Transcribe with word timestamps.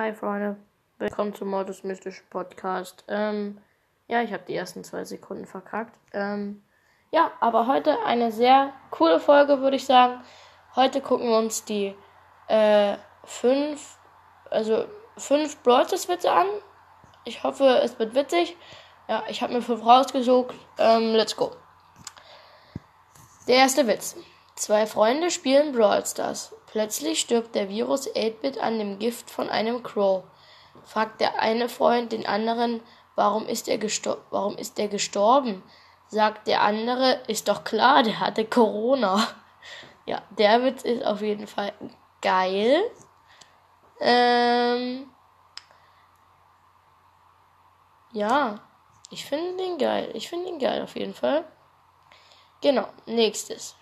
Hi 0.00 0.14
Freunde, 0.14 0.56
willkommen 0.98 1.34
zum 1.34 1.48
Modus 1.48 1.82
Mystisch 1.82 2.22
Podcast. 2.30 3.02
Ähm, 3.08 3.60
ja, 4.06 4.22
ich 4.22 4.32
habe 4.32 4.44
die 4.46 4.54
ersten 4.54 4.84
zwei 4.84 5.04
Sekunden 5.04 5.44
verkackt. 5.44 5.98
Ähm, 6.12 6.62
ja, 7.10 7.32
aber 7.40 7.66
heute 7.66 7.98
eine 8.04 8.30
sehr 8.30 8.72
coole 8.92 9.18
Folge, 9.18 9.60
würde 9.60 9.74
ich 9.74 9.86
sagen. 9.86 10.22
Heute 10.76 11.00
gucken 11.00 11.28
wir 11.28 11.36
uns 11.38 11.64
die 11.64 11.96
äh, 12.46 12.96
fünf, 13.24 13.98
also 14.52 14.84
fünf 15.16 15.60
Brawlers-Witze 15.64 16.30
an. 16.30 16.46
Ich 17.24 17.42
hoffe, 17.42 17.80
es 17.82 17.98
wird 17.98 18.14
witzig. 18.14 18.56
Ja, 19.08 19.24
ich 19.26 19.42
habe 19.42 19.52
mir 19.52 19.62
fünf 19.62 19.84
rausgesucht. 19.84 20.54
Ähm, 20.78 21.12
let's 21.14 21.34
go. 21.34 21.50
Der 23.48 23.56
erste 23.56 23.88
Witz. 23.88 24.14
Zwei 24.54 24.86
Freunde 24.86 25.32
spielen 25.32 25.72
Brawl 25.72 26.06
Stars. 26.06 26.54
Plötzlich 26.70 27.20
stirbt 27.20 27.54
der 27.54 27.68
Virus 27.68 28.14
8-Bit 28.14 28.58
an 28.58 28.78
dem 28.78 28.98
Gift 28.98 29.30
von 29.30 29.48
einem 29.48 29.82
Crow. 29.82 30.24
Fragt 30.84 31.20
der 31.20 31.40
eine 31.40 31.68
Freund 31.68 32.12
den 32.12 32.26
anderen, 32.26 32.82
warum 33.14 33.46
ist 33.46 33.68
er, 33.68 33.78
gestor 33.78 34.18
warum 34.30 34.56
ist 34.56 34.78
er 34.78 34.88
gestorben? 34.88 35.62
Sagt 36.08 36.46
der 36.46 36.62
andere, 36.62 37.20
ist 37.26 37.48
doch 37.48 37.64
klar, 37.64 38.02
der 38.02 38.20
hatte 38.20 38.44
Corona. 38.44 39.26
Ja, 40.06 40.22
der 40.30 40.62
Witz 40.62 40.84
ist 40.84 41.04
auf 41.04 41.20
jeden 41.20 41.46
Fall 41.46 41.72
geil. 42.22 42.82
Ähm, 44.00 45.10
ja, 48.12 48.60
ich 49.10 49.26
finde 49.26 49.62
den 49.62 49.76
geil. 49.76 50.10
Ich 50.14 50.30
finde 50.30 50.48
ihn 50.48 50.58
geil 50.58 50.82
auf 50.82 50.96
jeden 50.96 51.12
Fall. 51.12 51.44
Genau, 52.62 52.88
nächstes. 53.04 53.76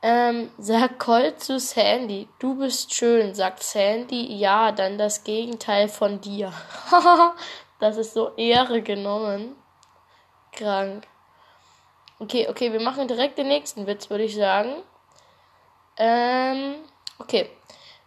Ähm, 0.00 0.50
sagt 0.58 1.00
Colt 1.00 1.42
zu 1.42 1.58
Sandy, 1.58 2.28
du 2.38 2.56
bist 2.56 2.94
schön. 2.94 3.34
Sagt 3.34 3.62
Sandy, 3.62 4.36
ja, 4.36 4.70
dann 4.70 4.96
das 4.96 5.24
Gegenteil 5.24 5.88
von 5.88 6.20
dir. 6.20 6.52
das 7.80 7.96
ist 7.96 8.14
so 8.14 8.34
Ehre 8.36 8.82
genommen. 8.82 9.56
Krank. 10.52 11.06
Okay, 12.20 12.48
okay, 12.48 12.72
wir 12.72 12.80
machen 12.80 13.08
direkt 13.08 13.38
den 13.38 13.48
nächsten 13.48 13.86
Witz, 13.86 14.08
würde 14.10 14.24
ich 14.24 14.34
sagen. 14.34 14.82
Ähm, 15.96 16.76
okay. 17.18 17.50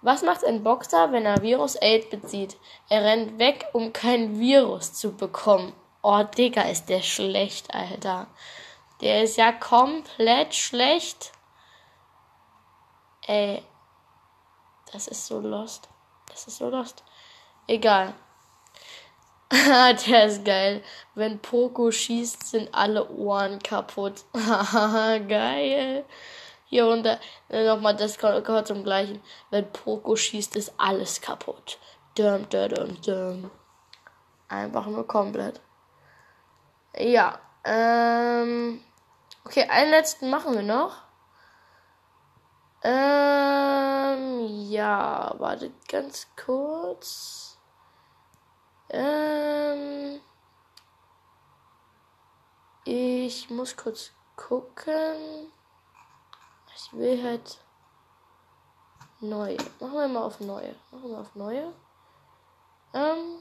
Was 0.00 0.22
macht 0.22 0.44
ein 0.44 0.62
Boxer, 0.62 1.12
wenn 1.12 1.24
er 1.24 1.40
Virus 1.40 1.80
8 1.80 2.10
bezieht? 2.10 2.56
Er 2.90 3.04
rennt 3.04 3.38
weg, 3.38 3.66
um 3.72 3.94
kein 3.94 4.38
Virus 4.38 4.92
zu 4.92 5.16
bekommen. 5.16 5.72
Oh, 6.02 6.22
Digga, 6.22 6.62
ist 6.62 6.90
der 6.90 7.00
schlecht, 7.00 7.74
Alter. 7.74 8.26
Der 9.00 9.22
ist 9.22 9.38
ja 9.38 9.52
komplett 9.52 10.54
schlecht. 10.54 11.32
Ey. 13.26 13.62
Das 14.92 15.08
ist 15.08 15.26
so 15.26 15.40
lost. 15.40 15.88
Das 16.28 16.46
ist 16.46 16.58
so 16.58 16.68
lost. 16.68 17.02
Egal. 17.66 18.14
Der 19.50 20.26
ist 20.26 20.44
geil. 20.44 20.82
Wenn 21.14 21.38
Poco 21.38 21.90
schießt, 21.90 22.46
sind 22.46 22.74
alle 22.74 23.08
Ohren 23.10 23.58
kaputt. 23.60 24.24
geil. 24.32 26.04
Hier 26.66 26.86
unter 26.86 27.20
äh, 27.48 27.64
nochmal, 27.66 27.94
das 27.96 28.18
gehört 28.18 28.66
zum 28.66 28.84
gleichen. 28.84 29.22
Wenn 29.50 29.70
Poco 29.72 30.16
schießt, 30.16 30.56
ist 30.56 30.72
alles 30.78 31.20
kaputt. 31.20 31.78
Dum, 32.16 32.48
dum, 32.48 32.68
dum, 32.68 33.02
dum. 33.02 33.50
Einfach 34.48 34.86
nur 34.86 35.06
komplett. 35.06 35.60
Ja. 36.96 37.38
Ähm. 37.64 38.82
Okay, 39.44 39.68
einen 39.68 39.90
letzten 39.90 40.30
machen 40.30 40.54
wir 40.54 40.62
noch. 40.62 40.96
Ähm, 42.86 44.46
ja, 44.68 45.34
wartet 45.38 45.72
ganz 45.88 46.26
kurz. 46.36 47.56
Ähm, 48.90 50.20
ich 52.84 53.48
muss 53.48 53.74
kurz 53.74 54.12
gucken. 54.36 55.50
Ich 56.76 56.92
will 56.92 57.24
halt 57.24 57.58
neue. 59.20 59.56
Machen 59.80 59.94
wir 59.94 60.08
mal 60.08 60.24
auf 60.24 60.40
neue. 60.40 60.74
Machen 60.90 61.10
wir 61.10 61.18
auf 61.20 61.34
neue. 61.34 61.72
Ähm. 62.92 63.38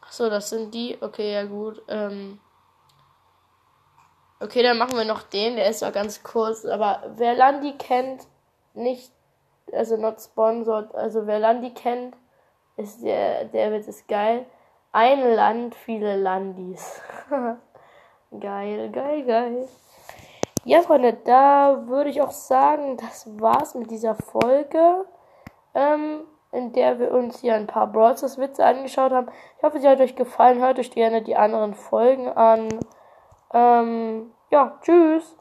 Achso, 0.00 0.30
das 0.30 0.48
sind 0.48 0.72
die. 0.72 0.96
Okay, 0.98 1.34
ja 1.34 1.44
gut. 1.44 1.82
Ähm. 1.88 2.40
Okay, 4.42 4.62
dann 4.62 4.78
machen 4.78 4.96
wir 4.96 5.04
noch 5.04 5.22
den, 5.22 5.56
der 5.56 5.68
ist 5.68 5.82
ja 5.82 5.90
ganz 5.90 6.22
kurz. 6.22 6.64
Aber 6.64 7.02
wer 7.16 7.34
Landi 7.34 7.72
kennt, 7.72 8.26
nicht, 8.72 9.12
also 9.70 9.98
not 9.98 10.18
sponsored, 10.18 10.94
also 10.94 11.26
wer 11.26 11.38
Landi 11.38 11.70
kennt, 11.74 12.16
ist 12.78 13.02
der, 13.02 13.44
der 13.44 13.70
wird 13.70 13.86
es 13.86 14.06
geil. 14.06 14.46
Ein 14.92 15.34
Land, 15.34 15.74
viele 15.74 16.16
Landis. 16.16 17.02
geil, 18.40 18.90
geil, 18.90 19.24
geil. 19.24 19.68
Ja, 20.64 20.80
Freunde, 20.82 21.18
da 21.24 21.86
würde 21.86 22.08
ich 22.08 22.22
auch 22.22 22.30
sagen, 22.30 22.96
das 22.96 23.28
war's 23.38 23.74
mit 23.74 23.90
dieser 23.90 24.14
Folge, 24.14 25.04
ähm, 25.74 26.22
in 26.52 26.72
der 26.72 26.98
wir 26.98 27.12
uns 27.12 27.40
hier 27.40 27.54
ein 27.54 27.66
paar 27.66 27.86
Brawlers 27.86 28.38
Witze 28.38 28.64
angeschaut 28.64 29.12
haben. 29.12 29.28
Ich 29.58 29.62
hoffe, 29.62 29.80
sie 29.80 29.88
hat 29.88 30.00
euch 30.00 30.16
gefallen. 30.16 30.60
Hört 30.60 30.78
euch 30.78 30.90
gerne 30.90 31.22
die 31.22 31.36
anderen 31.36 31.74
Folgen 31.74 32.28
an. 32.28 32.68
Ähm, 33.52 34.32
ja, 34.50 34.78
tschüss. 34.82 35.24